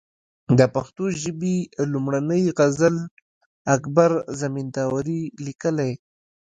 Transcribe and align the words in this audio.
د 0.59 0.61
پښتو 0.75 1.03
ژبي 1.21 1.57
لومړنۍ 1.91 2.43
غزل 2.57 2.95
اکبر 3.75 4.11
زمینداوري 4.41 5.21
ليکلې 5.45 5.91